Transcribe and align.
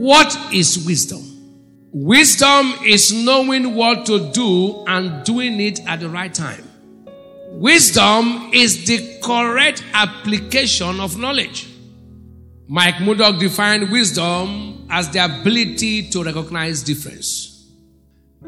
What 0.00 0.34
is 0.50 0.86
wisdom? 0.86 1.20
Wisdom 1.92 2.72
is 2.86 3.12
knowing 3.12 3.74
what 3.74 4.06
to 4.06 4.32
do 4.32 4.82
and 4.86 5.22
doing 5.26 5.60
it 5.60 5.86
at 5.86 6.00
the 6.00 6.08
right 6.08 6.32
time. 6.32 6.66
Wisdom 7.50 8.48
is 8.54 8.86
the 8.86 9.20
correct 9.22 9.84
application 9.92 11.00
of 11.00 11.18
knowledge. 11.18 11.68
Mike 12.66 12.98
Murdock 13.02 13.38
defined 13.38 13.90
wisdom 13.90 14.86
as 14.88 15.10
the 15.10 15.22
ability 15.22 16.08
to 16.08 16.24
recognize 16.24 16.82
difference. 16.82 17.68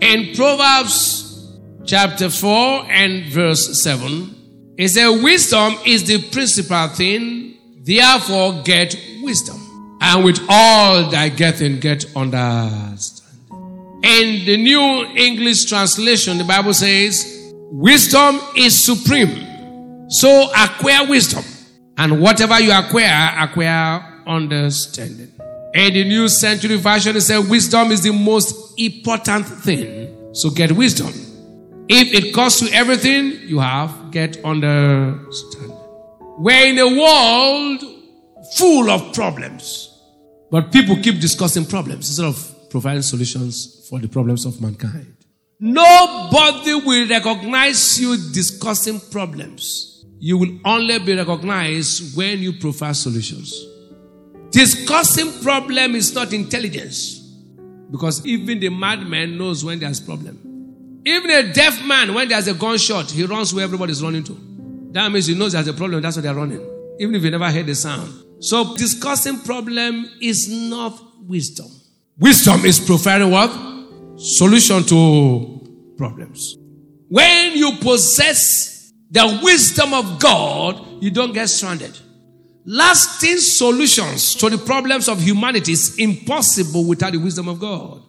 In 0.01 0.35
Proverbs 0.35 1.55
chapter 1.85 2.31
4 2.31 2.91
and 2.91 3.27
verse 3.27 3.83
7, 3.83 4.75
it 4.79 4.89
says, 4.89 5.23
Wisdom 5.23 5.75
is 5.85 6.05
the 6.05 6.31
principal 6.31 6.89
thing, 6.89 7.59
therefore 7.85 8.63
get 8.63 8.97
wisdom. 9.23 9.62
And 10.05 10.25
with 10.25 10.41
all 10.49 11.09
thy 11.11 11.29
getting, 11.29 11.79
get 11.79 12.05
understanding. 12.17 13.23
In 14.03 14.45
the 14.45 14.57
New 14.57 15.05
English 15.17 15.67
translation, 15.67 16.39
the 16.39 16.45
Bible 16.45 16.75
says, 16.75 17.55
Wisdom 17.71 18.41
is 18.57 18.85
supreme. 18.85 20.11
So 20.11 20.51
acquire 20.57 21.09
wisdom. 21.09 21.45
And 21.97 22.21
whatever 22.21 22.61
you 22.61 22.73
acquire, 22.73 23.33
acquire 23.39 24.23
understanding. 24.27 25.31
In 25.73 25.95
the 25.95 26.05
New 26.05 26.27
Century 26.27 26.79
Version, 26.79 27.15
it 27.15 27.21
says, 27.21 27.49
Wisdom 27.49 27.93
is 27.93 28.03
the 28.03 28.13
most 28.13 28.79
important 28.81 29.47
thing. 29.47 30.35
So 30.35 30.51
get 30.51 30.73
wisdom. 30.73 31.13
If 31.89 32.13
it 32.13 32.35
costs 32.35 32.61
you 32.61 32.71
everything 32.73 33.49
you 33.49 33.61
have, 33.61 34.11
get 34.11 34.45
understanding. 34.45 35.79
We're 36.39 36.67
in 36.67 36.79
a 36.79 36.89
world 36.89 37.85
full 38.57 38.91
of 38.91 39.15
problems. 39.15 39.91
But 40.53 40.71
people 40.71 40.97
keep 40.97 41.19
discussing 41.19 41.65
problems 41.65 42.11
instead 42.11 42.27
of 42.27 42.69
providing 42.69 43.01
solutions 43.01 43.87
for 43.89 43.99
the 43.99 44.07
problems 44.07 44.45
of 44.45 44.61
mankind. 44.61 45.17
Nobody 45.59 46.75
will 46.75 47.09
recognize 47.09 47.99
you 47.99 48.19
discussing 48.35 49.01
problems. 49.01 50.05
You 50.19 50.37
will 50.37 50.59
only 50.67 50.99
be 50.99 51.17
recognized 51.17 52.15
when 52.15 52.41
you 52.41 52.53
provide 52.53 52.97
solutions. 52.97 53.67
Discussing 54.51 55.33
problem 55.43 55.95
is 55.95 56.15
not 56.15 56.35
intelligence. 56.35 57.19
Because 57.91 58.25
even 58.27 58.61
the 58.61 58.69
madman 58.69 59.39
knows 59.39 59.65
when 59.65 59.79
there's 59.79 60.01
problem. 60.01 61.01
Even 61.07 61.31
a 61.31 61.51
deaf 61.51 61.83
man, 61.87 62.13
when 62.13 62.29
there's 62.29 62.49
a 62.49 62.55
gunshot, 62.55 63.11
he 63.11 63.25
runs 63.25 63.55
where 63.55 63.65
everybody's 63.65 64.03
running 64.03 64.25
to. 64.25 64.37
That 64.91 65.11
means 65.11 65.29
he 65.29 65.35
knows 65.35 65.53
there's 65.53 65.67
a 65.69 65.73
problem, 65.73 66.03
that's 66.03 66.17
why 66.17 66.23
they're 66.23 66.35
running. 66.35 66.61
Even 67.01 67.15
if 67.15 67.23
you 67.23 67.31
never 67.31 67.51
heard 67.51 67.65
the 67.65 67.75
sound. 67.75 68.22
So 68.43 68.77
discussing 68.77 69.39
problem 69.41 70.11
is 70.21 70.49
not 70.49 71.01
wisdom. 71.29 71.69
Wisdom 72.19 72.65
is 72.65 72.81
providing 72.81 73.31
what? 73.31 73.51
Solution 74.19 74.83
to 74.83 75.95
problems. 75.97 76.57
When 77.09 77.57
you 77.57 77.77
possess 77.81 78.93
the 79.13 79.41
wisdom 79.45 79.95
of 79.95 80.19
God, 80.19 80.85
you 81.01 81.13
don't 81.13 81.33
get 81.33 81.51
stranded. 81.51 81.97
Lasting 82.65 83.39
solutions 83.39 84.35
to 84.35 84.51
the 84.51 84.59
problems 84.59 85.09
of 85.09 85.21
humanity 85.21 85.73
is 85.73 85.97
impossible 85.99 86.85
without 86.85 87.13
the 87.13 87.19
wisdom 87.19 87.47
of 87.47 87.61
God. 87.61 88.03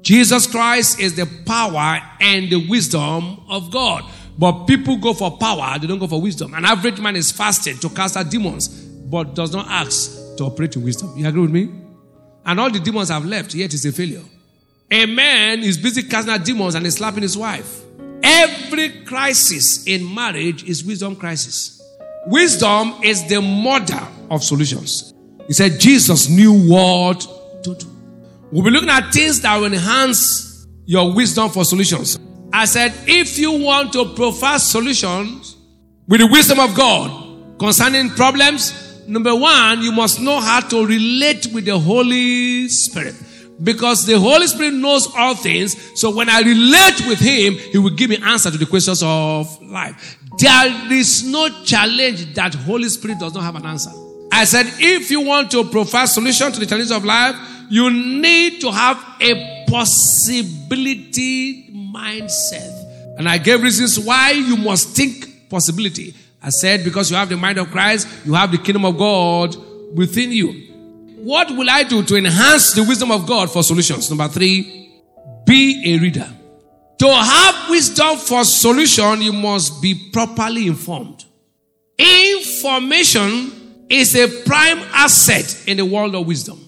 Jesus 0.00 0.46
Christ 0.46 1.00
is 1.00 1.16
the 1.16 1.26
power 1.44 2.00
and 2.20 2.48
the 2.48 2.66
wisdom 2.66 3.42
of 3.48 3.70
God. 3.70 4.04
But 4.38 4.66
people 4.66 4.96
go 4.96 5.12
for 5.12 5.36
power, 5.36 5.78
they 5.78 5.86
don't 5.86 5.98
go 5.98 6.06
for 6.06 6.20
wisdom. 6.20 6.54
An 6.54 6.64
average 6.64 6.98
man 6.98 7.16
is 7.16 7.30
fasting 7.30 7.78
to 7.78 7.90
cast 7.90 8.16
out 8.16 8.30
demons, 8.30 8.85
but 9.10 9.34
does 9.34 9.52
not 9.52 9.66
ask 9.68 10.36
to 10.36 10.44
operate 10.44 10.76
in 10.76 10.82
wisdom. 10.82 11.12
You 11.16 11.26
agree 11.26 11.42
with 11.42 11.50
me? 11.50 11.70
And 12.44 12.60
all 12.60 12.70
the 12.70 12.80
demons 12.80 13.08
have 13.08 13.24
left, 13.24 13.54
yet 13.54 13.72
it's 13.72 13.84
a 13.84 13.92
failure. 13.92 14.22
A 14.90 15.06
man 15.06 15.60
is 15.60 15.78
busy 15.78 16.02
casting 16.04 16.32
out 16.32 16.44
demons 16.44 16.74
and 16.74 16.86
is 16.86 16.94
slapping 16.94 17.22
his 17.22 17.36
wife. 17.36 17.82
Every 18.22 19.04
crisis 19.04 19.86
in 19.86 20.14
marriage 20.14 20.64
is 20.64 20.84
wisdom 20.84 21.16
crisis. 21.16 21.82
Wisdom 22.26 22.94
is 23.02 23.28
the 23.28 23.40
mother 23.40 24.06
of 24.30 24.42
solutions. 24.42 25.12
He 25.46 25.52
said 25.52 25.78
Jesus 25.78 26.28
knew 26.28 26.68
what 26.68 27.20
to 27.62 27.74
do. 27.74 27.86
We'll 28.50 28.64
be 28.64 28.70
looking 28.70 28.90
at 28.90 29.12
things 29.12 29.40
that 29.42 29.56
will 29.56 29.66
enhance 29.66 30.66
your 30.84 31.12
wisdom 31.14 31.50
for 31.50 31.64
solutions. 31.64 32.18
I 32.52 32.64
said, 32.64 32.94
if 33.06 33.38
you 33.38 33.52
want 33.52 33.92
to 33.94 34.14
provide 34.14 34.60
solutions 34.60 35.56
with 36.06 36.20
the 36.20 36.28
wisdom 36.28 36.60
of 36.60 36.74
God 36.76 37.58
concerning 37.58 38.10
problems, 38.10 38.85
number 39.08 39.34
one, 39.34 39.82
you 39.82 39.92
must 39.92 40.20
know 40.20 40.40
how 40.40 40.60
to 40.60 40.86
relate 40.86 41.48
with 41.52 41.64
the 41.64 41.78
Holy 41.78 42.68
Spirit. 42.68 43.14
Because 43.62 44.04
the 44.04 44.18
Holy 44.18 44.46
Spirit 44.46 44.74
knows 44.74 45.08
all 45.16 45.34
things. 45.34 45.98
So 45.98 46.14
when 46.14 46.28
I 46.28 46.40
relate 46.40 47.06
with 47.06 47.18
Him, 47.18 47.54
He 47.54 47.78
will 47.78 47.94
give 47.94 48.10
me 48.10 48.18
answer 48.18 48.50
to 48.50 48.58
the 48.58 48.66
questions 48.66 49.02
of 49.02 49.62
life. 49.62 50.18
There 50.38 50.92
is 50.92 51.24
no 51.24 51.48
challenge 51.64 52.34
that 52.34 52.54
Holy 52.54 52.88
Spirit 52.88 53.18
does 53.18 53.34
not 53.34 53.44
have 53.44 53.56
an 53.56 53.64
answer. 53.64 53.90
I 54.30 54.44
said, 54.44 54.66
if 54.78 55.10
you 55.10 55.22
want 55.22 55.50
to 55.52 55.64
provide 55.64 56.06
solution 56.06 56.52
to 56.52 56.60
the 56.60 56.66
challenges 56.66 56.90
of 56.90 57.04
life, 57.04 57.34
you 57.70 57.90
need 57.90 58.60
to 58.60 58.70
have 58.70 59.02
a 59.20 59.64
possibility 59.66 61.70
mindset. 61.72 63.18
And 63.18 63.28
I 63.28 63.38
gave 63.38 63.62
reasons 63.62 63.98
why 63.98 64.32
you 64.32 64.58
must 64.58 64.94
think 64.94 65.48
possibility. 65.48 66.14
I 66.46 66.50
said, 66.50 66.84
because 66.84 67.10
you 67.10 67.16
have 67.16 67.28
the 67.28 67.36
mind 67.36 67.58
of 67.58 67.72
Christ, 67.72 68.06
you 68.24 68.32
have 68.34 68.52
the 68.52 68.58
kingdom 68.58 68.84
of 68.84 68.96
God 68.96 69.56
within 69.96 70.30
you. 70.30 70.52
What 71.18 71.50
will 71.50 71.68
I 71.68 71.82
do 71.82 72.04
to 72.04 72.14
enhance 72.16 72.72
the 72.72 72.84
wisdom 72.84 73.10
of 73.10 73.26
God 73.26 73.50
for 73.50 73.64
solutions? 73.64 74.08
Number 74.08 74.28
three, 74.28 74.92
be 75.44 75.82
a 75.92 75.98
reader. 75.98 76.32
To 77.00 77.12
have 77.12 77.68
wisdom 77.68 78.16
for 78.18 78.44
solution, 78.44 79.22
you 79.22 79.32
must 79.32 79.82
be 79.82 80.10
properly 80.12 80.68
informed. 80.68 81.24
Information 81.98 83.84
is 83.90 84.14
a 84.14 84.28
prime 84.44 84.78
asset 84.92 85.64
in 85.66 85.78
the 85.78 85.84
world 85.84 86.14
of 86.14 86.28
wisdom. 86.28 86.60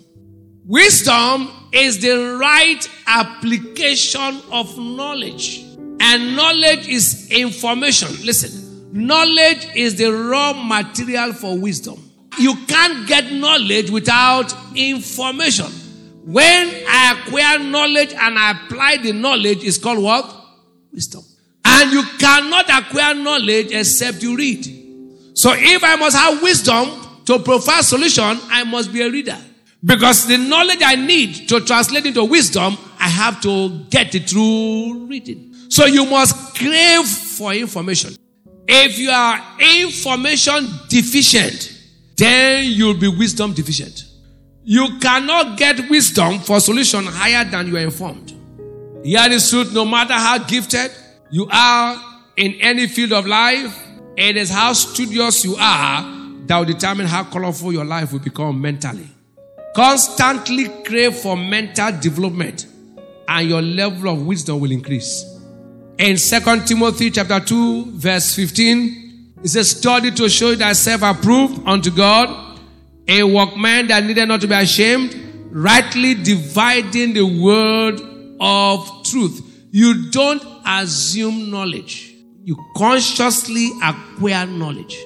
Wisdom 0.66 1.50
is 1.72 2.00
the 2.00 2.36
right 2.36 2.90
application 3.06 4.40
of 4.50 4.76
knowledge. 4.76 5.60
And 6.00 6.34
knowledge 6.34 6.88
is 6.88 7.30
information. 7.30 8.08
Listen, 8.24 8.67
knowledge 8.92 9.66
is 9.74 9.96
the 9.96 10.10
raw 10.10 10.52
material 10.52 11.32
for 11.32 11.58
wisdom. 11.58 12.02
You 12.38 12.54
can't 12.66 13.06
get 13.06 13.32
knowledge 13.32 13.90
without 13.90 14.54
information. 14.76 15.66
When 16.24 16.68
I 16.88 17.18
acquire 17.18 17.58
knowledge 17.58 18.12
and 18.12 18.38
I 18.38 18.50
apply 18.52 18.98
the 18.98 19.12
knowledge, 19.12 19.64
it's 19.64 19.78
called 19.78 20.02
what? 20.02 20.34
Wisdom. 20.92 21.22
And 21.64 21.90
you 21.92 22.02
cannot 22.18 22.68
acquire 22.70 23.14
knowledge 23.14 23.72
except 23.72 24.22
you 24.22 24.36
read. 24.36 24.64
So 25.34 25.52
if 25.54 25.82
I 25.82 25.96
must 25.96 26.16
have 26.16 26.42
wisdom 26.42 26.88
to 27.24 27.38
provide 27.38 27.84
solution, 27.84 28.38
I 28.50 28.64
must 28.64 28.92
be 28.92 29.02
a 29.02 29.10
reader. 29.10 29.38
Because 29.84 30.26
the 30.26 30.36
knowledge 30.36 30.80
I 30.82 30.96
need 30.96 31.48
to 31.48 31.60
translate 31.60 32.06
into 32.06 32.24
wisdom, 32.24 32.76
I 32.98 33.08
have 33.08 33.40
to 33.42 33.84
get 33.90 34.14
it 34.14 34.28
through 34.28 35.06
reading. 35.06 35.54
So 35.68 35.86
you 35.86 36.04
must 36.06 36.56
crave 36.56 37.06
for 37.06 37.52
information. 37.54 38.16
If 38.70 38.98
you 38.98 39.10
are 39.10 39.40
information 39.58 40.68
deficient, 40.88 41.72
then 42.16 42.66
you'll 42.66 42.98
be 42.98 43.08
wisdom 43.08 43.54
deficient. 43.54 44.04
You 44.62 44.98
cannot 45.00 45.56
get 45.56 45.88
wisdom 45.88 46.40
for 46.40 46.60
solution 46.60 47.06
higher 47.06 47.48
than 47.48 47.68
you 47.68 47.78
are 47.78 47.80
informed. 47.80 48.34
Hear 49.02 49.26
the 49.30 49.40
truth, 49.48 49.72
no 49.72 49.86
matter 49.86 50.12
how 50.12 50.36
gifted 50.38 50.90
you 51.30 51.48
are 51.50 51.96
in 52.36 52.54
any 52.60 52.86
field 52.88 53.14
of 53.14 53.26
life, 53.26 53.74
it 54.16 54.36
is 54.36 54.50
how 54.50 54.74
studious 54.74 55.44
you 55.44 55.56
are 55.58 56.02
that 56.46 56.58
will 56.58 56.66
determine 56.66 57.06
how 57.06 57.24
colorful 57.24 57.72
your 57.72 57.86
life 57.86 58.12
will 58.12 58.18
become 58.18 58.60
mentally. 58.60 59.08
Constantly 59.74 60.68
crave 60.84 61.14
for 61.16 61.36
mental 61.36 61.98
development 61.98 62.66
and 63.28 63.48
your 63.48 63.62
level 63.62 64.10
of 64.10 64.26
wisdom 64.26 64.60
will 64.60 64.72
increase. 64.72 65.37
In 65.98 66.16
2 66.16 66.64
Timothy 66.64 67.10
chapter 67.10 67.40
2 67.40 67.98
verse 67.98 68.32
15, 68.36 69.34
it 69.42 69.48
says, 69.48 69.70
study 69.70 70.12
to 70.12 70.28
show 70.28 70.54
thyself 70.54 71.02
approved 71.02 71.66
unto 71.66 71.90
God, 71.90 72.60
a 73.08 73.24
workman 73.24 73.88
that 73.88 74.04
needed 74.04 74.28
not 74.28 74.40
to 74.42 74.46
be 74.46 74.54
ashamed, 74.54 75.16
rightly 75.50 76.14
dividing 76.14 77.14
the 77.14 77.22
word 77.22 78.00
of 78.38 78.88
truth. 79.04 79.66
You 79.72 80.10
don't 80.10 80.42
assume 80.64 81.50
knowledge. 81.50 82.14
You 82.44 82.56
consciously 82.76 83.70
acquire 83.82 84.46
knowledge. 84.46 84.96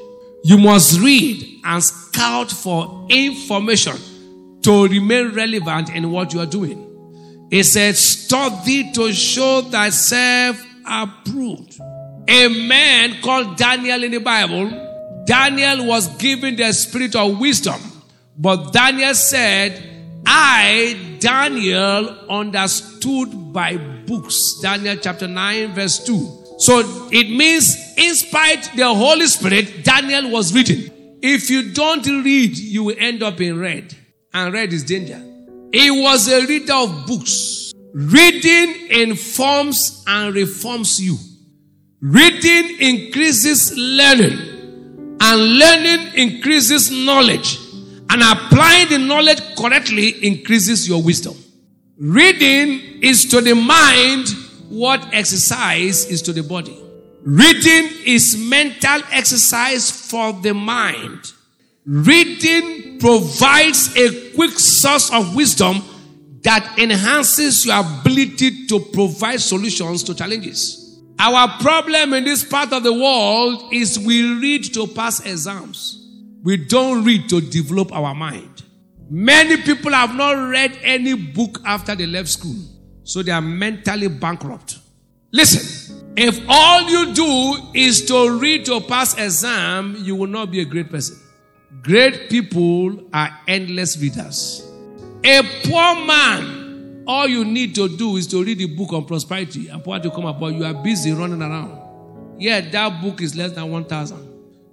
You 0.44 0.58
must 0.58 1.00
read 1.00 1.60
and 1.64 1.82
scout 1.82 2.50
for 2.50 3.06
information 3.08 3.96
to 4.62 4.88
remain 4.88 5.34
relevant 5.34 5.88
in 5.90 6.10
what 6.10 6.34
you 6.34 6.40
are 6.40 6.46
doing. 6.46 7.48
It 7.50 7.64
said, 7.64 7.96
Study 7.96 8.92
to 8.92 9.12
show 9.12 9.62
thyself 9.62 10.62
approved. 10.86 11.78
A 12.28 12.48
man 12.48 13.20
called 13.22 13.56
Daniel 13.56 14.04
in 14.04 14.12
the 14.12 14.20
Bible, 14.20 14.70
Daniel 15.24 15.86
was 15.86 16.08
given 16.16 16.56
the 16.56 16.72
spirit 16.72 17.14
of 17.16 17.38
wisdom. 17.38 17.80
But 18.36 18.72
Daniel 18.72 19.14
said, 19.14 19.82
I, 20.26 21.16
Daniel, 21.18 22.30
understood 22.30 23.52
by 23.52 23.76
books. 23.76 24.60
Daniel 24.60 24.96
chapter 24.96 25.28
9, 25.28 25.74
verse 25.74 26.04
2. 26.04 26.42
So 26.58 27.08
it 27.10 27.28
means, 27.28 27.76
in 27.96 28.14
spite 28.14 28.70
the 28.76 28.92
Holy 28.94 29.26
Spirit, 29.26 29.84
Daniel 29.84 30.30
was 30.30 30.54
reading. 30.54 30.90
If 31.22 31.50
you 31.50 31.72
don't 31.72 32.06
read, 32.06 32.56
you 32.56 32.84
will 32.84 32.96
end 32.98 33.22
up 33.22 33.40
in 33.40 33.58
red. 33.58 33.94
And 34.34 34.52
red 34.52 34.72
is 34.72 34.84
danger. 34.84 35.22
He 35.72 35.90
was 35.90 36.28
a 36.28 36.46
reader 36.46 36.74
of 36.74 37.06
books. 37.06 37.61
Reading 37.94 38.88
informs 38.90 40.02
and 40.06 40.34
reforms 40.34 40.98
you. 41.00 41.16
Reading 42.00 42.78
increases 42.80 43.76
learning. 43.76 45.18
And 45.20 45.58
learning 45.58 46.14
increases 46.14 46.90
knowledge. 46.90 47.58
And 48.08 48.22
applying 48.22 48.88
the 48.88 48.98
knowledge 48.98 49.40
correctly 49.56 50.08
increases 50.26 50.88
your 50.88 51.02
wisdom. 51.02 51.34
Reading 51.98 53.02
is 53.02 53.26
to 53.26 53.40
the 53.40 53.54
mind 53.54 54.28
what 54.68 55.06
exercise 55.12 56.06
is 56.06 56.22
to 56.22 56.32
the 56.32 56.42
body. 56.42 56.76
Reading 57.24 57.90
is 58.04 58.36
mental 58.36 59.00
exercise 59.12 59.90
for 59.90 60.32
the 60.32 60.54
mind. 60.54 61.32
Reading 61.84 62.98
provides 62.98 63.94
a 63.96 64.32
quick 64.34 64.58
source 64.58 65.12
of 65.12 65.36
wisdom 65.36 65.82
that 66.42 66.78
enhances 66.78 67.64
your 67.64 67.80
ability 67.80 68.66
to 68.66 68.80
provide 68.80 69.40
solutions 69.40 70.02
to 70.04 70.14
challenges. 70.14 71.00
Our 71.18 71.48
problem 71.60 72.14
in 72.14 72.24
this 72.24 72.44
part 72.44 72.72
of 72.72 72.82
the 72.82 72.92
world 72.92 73.72
is 73.72 73.98
we 73.98 74.40
read 74.40 74.74
to 74.74 74.86
pass 74.88 75.20
exams. 75.20 75.98
We 76.42 76.56
don't 76.56 77.04
read 77.04 77.28
to 77.28 77.40
develop 77.40 77.92
our 77.92 78.14
mind. 78.14 78.64
Many 79.08 79.58
people 79.58 79.92
have 79.92 80.14
not 80.14 80.32
read 80.32 80.76
any 80.82 81.14
book 81.14 81.60
after 81.64 81.94
they 81.94 82.06
left 82.06 82.28
school, 82.28 82.56
so 83.04 83.22
they 83.22 83.30
are 83.30 83.42
mentally 83.42 84.08
bankrupt. 84.08 84.78
Listen, 85.30 86.12
if 86.16 86.40
all 86.48 86.90
you 86.90 87.14
do 87.14 87.70
is 87.74 88.04
to 88.06 88.38
read 88.38 88.64
to 88.66 88.80
pass 88.80 89.16
exam, 89.16 89.96
you 90.00 90.16
will 90.16 90.26
not 90.26 90.50
be 90.50 90.60
a 90.60 90.64
great 90.64 90.90
person. 90.90 91.16
Great 91.82 92.28
people 92.28 93.08
are 93.12 93.30
endless 93.46 93.96
readers. 93.98 94.71
A 95.24 95.42
poor 95.64 96.04
man, 96.06 97.04
all 97.06 97.28
you 97.28 97.44
need 97.44 97.74
to 97.76 97.96
do 97.96 98.16
is 98.16 98.26
to 98.28 98.42
read 98.42 98.58
the 98.58 98.66
book 98.66 98.92
on 98.92 99.04
prosperity 99.04 99.68
and 99.68 99.82
poverty 99.82 100.10
come 100.10 100.26
about. 100.26 100.54
You 100.54 100.64
are 100.64 100.74
busy 100.74 101.12
running 101.12 101.42
around. 101.42 101.80
Yeah, 102.38 102.60
that 102.60 103.00
book 103.02 103.20
is 103.22 103.36
less 103.36 103.52
than 103.52 103.70
1,000. 103.70 104.28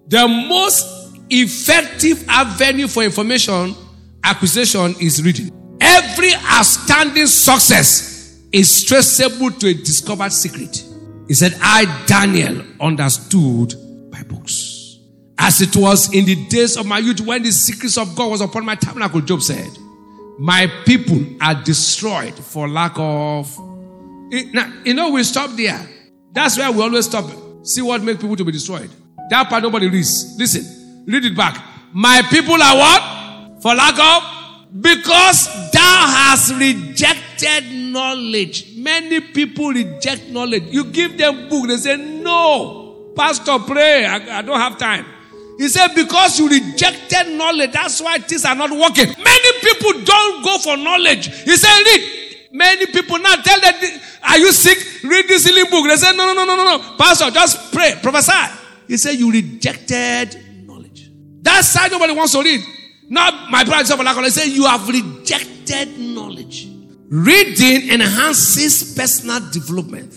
The 0.08 0.28
most 0.28 1.18
effective 1.30 2.26
avenue 2.28 2.88
for 2.88 3.04
information 3.04 3.76
acquisition 4.24 4.96
is 5.00 5.24
reading. 5.24 5.52
Every 5.80 6.34
outstanding 6.34 7.28
success 7.28 8.42
is 8.52 8.84
traceable 8.84 9.52
to 9.52 9.68
a 9.68 9.74
discovered 9.74 10.32
secret. 10.34 10.84
He 11.28 11.36
said, 11.36 11.56
I, 11.62 12.06
Daniel, 12.08 12.64
understood 12.82 13.76
by 14.12 14.24
books. 14.24 14.98
As 15.38 15.62
it 15.62 15.76
was 15.76 16.14
in 16.14 16.26
the 16.26 16.48
days 16.48 16.76
of 16.76 16.88
my 16.88 16.98
youth 16.98 17.22
when 17.22 17.44
the 17.44 17.52
secrets 17.52 17.98
of 17.98 18.16
God 18.16 18.32
was 18.32 18.42
upon 18.42 18.66
my 18.66 18.76
tabernacle, 18.76 19.22
Job 19.22 19.44
said, 19.44 19.70
My 20.40 20.68
people 20.86 21.20
are 21.42 21.54
destroyed 21.54 22.34
for 22.34 22.70
lack 22.70 22.94
of. 22.96 23.54
Now, 24.54 24.72
you 24.86 24.94
know, 24.94 25.12
we 25.12 25.24
stop 25.24 25.52
there. 25.58 25.86
That's 26.32 26.58
where 26.58 26.72
we 26.72 26.82
always 26.82 27.06
stop. 27.06 27.26
See 27.64 27.82
what 27.82 28.02
makes 28.02 28.22
people 28.22 28.38
to 28.38 28.46
be 28.46 28.54
destroyed. 28.54 28.90
That 29.30 29.50
part 29.50 29.64
nobody 29.64 29.90
reads. 29.90 30.36
Listen. 30.38 31.06
Read 31.06 31.26
it 31.26 31.36
back. 31.36 31.62
My 31.92 32.22
people 32.30 32.62
are 32.62 32.78
what? 32.78 33.62
For 33.62 33.76
lack 33.76 34.00
of? 34.00 34.82
Because 34.82 35.72
thou 35.72 36.06
hast 36.08 36.54
rejected 36.56 37.74
knowledge. 37.92 38.78
Many 38.78 39.20
people 39.20 39.70
reject 39.70 40.30
knowledge. 40.30 40.64
You 40.70 40.86
give 40.86 41.18
them 41.18 41.50
book, 41.50 41.68
they 41.68 41.78
say, 41.78 41.98
no. 41.98 43.12
Pastor, 43.16 43.58
pray. 43.60 44.06
I, 44.06 44.40
I 44.40 44.42
don't 44.42 44.60
have 44.60 44.78
time. 44.78 45.06
He 45.58 45.68
said, 45.68 45.90
because 45.94 46.40
you 46.40 46.48
rejected 46.48 47.36
knowledge, 47.36 47.74
that's 47.74 48.00
why 48.00 48.18
things 48.20 48.46
are 48.46 48.56
not 48.56 48.72
working. 48.72 49.08
Many 49.08 49.60
people 49.62 50.06
for 50.60 50.78
knowledge. 50.78 51.28
He 51.44 51.56
said, 51.56 51.82
read. 51.84 52.26
Many 52.52 52.88
people 52.88 53.20
now 53.20 53.36
tell 53.36 53.60
them, 53.62 53.76
are 54.24 54.38
you 54.38 54.52
sick? 54.52 54.78
Read 55.04 55.28
this 55.28 55.44
silly 55.44 55.64
book. 55.70 55.88
They 55.88 55.96
say, 55.96 56.16
no, 56.16 56.34
no, 56.34 56.34
no, 56.34 56.46
no, 56.46 56.56
no, 56.56 56.78
no. 56.78 56.98
Pastor, 56.98 57.30
just 57.32 57.72
pray. 57.72 57.94
Prophesy. 58.02 58.56
He 58.88 58.98
said, 58.98 59.14
you 59.14 59.32
rejected 59.32 60.66
knowledge. 60.66 61.12
that 61.42 61.64
side 61.64 61.92
nobody 61.92 62.14
wants 62.14 62.34
to 62.34 62.42
read. 62.42 62.62
Now, 63.08 63.48
my 63.50 63.64
brother 63.64 63.96
I 63.98 64.30
say 64.30 64.50
you 64.50 64.66
have 64.66 64.88
rejected 64.88 66.00
knowledge. 66.00 66.68
Reading 67.10 67.90
enhances 67.90 68.94
personal 68.96 69.40
development. 69.52 70.14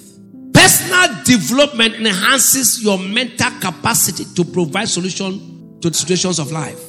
Personal 0.52 1.24
development 1.24 1.94
enhances 1.94 2.82
your 2.82 2.98
mental 2.98 3.50
capacity 3.60 4.24
to 4.34 4.44
provide 4.44 4.88
solution 4.88 5.78
to 5.80 5.88
the 5.88 5.96
situations 5.96 6.38
of 6.38 6.52
life. 6.52 6.80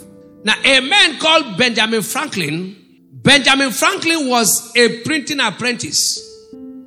Now, 0.44 0.56
a 0.64 0.82
man 0.82 1.20
called 1.20 1.58
Benjamin 1.58 2.02
Franklin, 2.02 2.76
Benjamin 3.24 3.72
Franklin 3.72 4.28
was 4.28 4.76
a 4.76 5.02
printing 5.04 5.40
apprentice, 5.40 6.22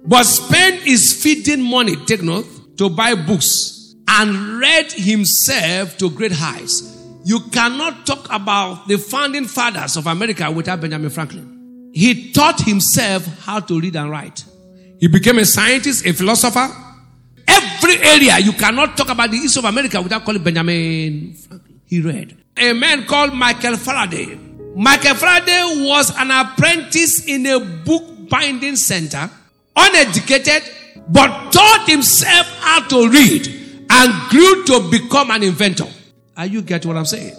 but 0.05 0.25
spent 0.25 0.83
his 0.83 1.15
feeding 1.23 1.63
money, 1.63 1.97
take 2.05 2.23
note, 2.23 2.47
to 2.77 2.91
buy 2.91 3.15
books 3.15 3.95
and 4.07 4.59
read 4.61 4.93
himself 4.93 5.97
to 5.97 6.11
great 6.11 6.33
heights. 6.33 6.95
You 7.25 7.41
cannot 7.51 8.05
talk 8.05 8.27
about 8.31 8.87
the 8.87 8.99
founding 8.99 9.47
fathers 9.47 9.97
of 9.97 10.07
America 10.07 10.51
without 10.51 10.79
Benjamin 10.81 11.09
Franklin. 11.09 11.91
He 11.95 12.33
taught 12.33 12.61
himself 12.61 13.25
how 13.41 13.61
to 13.61 13.81
read 13.81 13.97
and 13.97 14.11
write. 14.11 14.45
He 15.01 15.09
became 15.09 15.39
a 15.39 15.47
scientist, 15.47 16.05
a 16.05 16.13
philosopher. 16.13 16.69
Every 17.49 17.97
area, 17.97 18.39
you 18.41 18.53
cannot 18.53 18.95
talk 18.95 19.09
about 19.09 19.31
the 19.31 19.39
East 19.39 19.57
of 19.57 19.65
America 19.65 20.03
without 20.03 20.23
calling 20.23 20.43
Benjamin 20.43 21.33
Franklin. 21.33 21.81
He 21.87 22.03
read. 22.03 22.37
A 22.59 22.75
man 22.75 23.07
called 23.07 23.33
Michael 23.33 23.77
Faraday. 23.79 24.46
Michael 24.77 25.15
Faraday 25.15 25.87
was 25.89 26.15
an 26.19 26.31
apprentice 26.31 27.27
in 27.27 27.47
a 27.47 27.59
book 27.59 28.29
binding 28.29 28.77
center, 28.77 29.31
uneducated, 29.75 30.63
but 31.09 31.51
taught 31.51 31.89
himself 31.89 32.47
how 32.61 32.87
to 32.87 33.09
read 33.09 33.47
and 33.89 34.31
grew 34.31 34.67
to 34.67 34.91
become 34.91 35.31
an 35.31 35.43
inventor. 35.43 35.87
Are 36.37 36.45
you 36.45 36.61
getting 36.61 36.91
what 36.91 36.99
I'm 36.99 37.07
saying? 37.07 37.35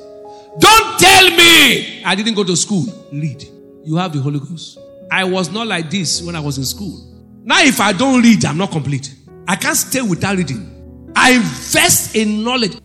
Don't 0.58 1.00
tell 1.00 1.30
me 1.30 2.04
I 2.04 2.16
didn't 2.16 2.34
go 2.34 2.44
to 2.44 2.56
school. 2.56 2.86
Read. 3.12 3.44
You 3.86 3.98
have 3.98 4.14
the 4.14 4.20
Holy 4.20 4.40
Ghost. 4.40 4.80
I 5.12 5.24
was 5.24 5.52
not 5.52 5.68
like 5.68 5.92
this 5.92 6.24
when 6.24 6.36
I 6.36 6.40
was 6.40 6.58
in 6.58 6.66
school. 6.66 7.06
Now, 7.44 7.62
if 7.62 7.80
I 7.80 7.94
don't 7.94 8.24
read, 8.24 8.44
I'm 8.46 8.58
not 8.58 8.72
complete. 8.72 9.14
I 9.48 9.58
can't 9.58 9.78
stay 9.78 10.02
without 10.02 10.38
reading. 10.38 11.12
I 11.16 11.34
invest 11.34 12.16
in 12.16 12.44
knowledge. 12.44 12.80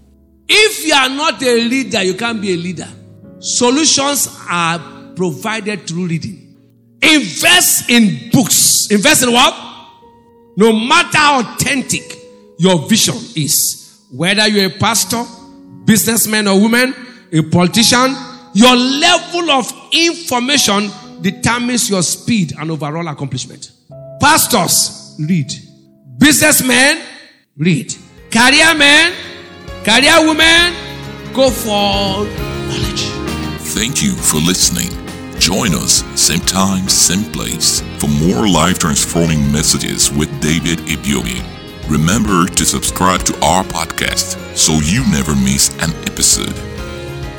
If 0.46 0.86
you 0.86 0.92
are 0.92 1.08
not 1.08 1.42
a 1.42 1.68
leader, 1.68 2.02
you 2.02 2.12
can't 2.12 2.42
be 2.42 2.52
a 2.52 2.56
leader. 2.56 2.88
Solutions 3.42 4.38
are 4.48 4.78
provided 5.16 5.86
through 5.86 6.06
reading. 6.06 6.56
Invest 7.02 7.90
in 7.90 8.30
books. 8.30 8.88
Invest 8.90 9.24
in 9.24 9.32
what? 9.32 9.52
No 10.56 10.72
matter 10.72 11.18
how 11.18 11.40
authentic 11.40 12.02
your 12.58 12.88
vision 12.88 13.16
is, 13.34 14.06
whether 14.12 14.46
you're 14.46 14.66
a 14.66 14.78
pastor, 14.78 15.24
businessman 15.84 16.46
or 16.46 16.60
woman, 16.60 16.94
a 17.32 17.42
politician, 17.42 18.14
your 18.54 18.76
level 18.76 19.50
of 19.50 19.72
information 19.92 20.90
determines 21.20 21.90
your 21.90 22.02
speed 22.02 22.52
and 22.58 22.70
overall 22.70 23.08
accomplishment. 23.08 23.72
Pastors, 24.20 25.16
read. 25.18 25.50
Businessmen, 26.18 27.02
read. 27.56 27.92
Career 28.30 28.74
men, 28.76 29.12
career 29.82 30.28
women, 30.28 30.74
go 31.34 31.50
for 31.50 32.24
knowledge. 32.68 33.11
Thank 33.72 34.02
you 34.02 34.12
for 34.12 34.36
listening. 34.36 34.90
Join 35.40 35.74
us, 35.74 36.04
same 36.14 36.40
time, 36.40 36.90
same 36.90 37.24
place, 37.32 37.80
for 37.98 38.06
more 38.06 38.46
life 38.46 38.78
transforming 38.78 39.50
messages 39.50 40.12
with 40.12 40.28
David 40.42 40.78
Ibiyeomie. 40.80 41.42
Remember 41.88 42.44
to 42.46 42.64
subscribe 42.66 43.22
to 43.24 43.34
our 43.42 43.64
podcast 43.64 44.36
so 44.54 44.74
you 44.74 45.10
never 45.10 45.34
miss 45.34 45.70
an 45.82 45.90
episode. 46.04 46.54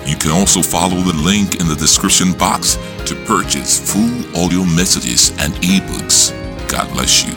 You 0.07 0.17
can 0.17 0.31
also 0.31 0.63
follow 0.63 1.01
the 1.01 1.13
link 1.13 1.61
in 1.61 1.67
the 1.67 1.75
description 1.75 2.33
box 2.33 2.77
to 3.05 3.13
purchase 3.27 3.77
full 3.77 4.43
audio 4.43 4.63
messages 4.65 5.29
and 5.37 5.53
ebooks. 5.61 6.33
God 6.67 6.91
bless 6.93 7.23
you. 7.23 7.33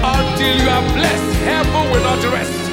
Until 0.00 0.56
you 0.56 0.66
are 0.66 0.94
blessed, 0.94 1.36
heaven 1.44 1.92
will 1.92 2.02
not 2.02 2.32
rest. 2.32 2.67